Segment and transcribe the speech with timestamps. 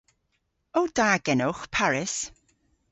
[0.73, 2.13] O da genowgh Paris?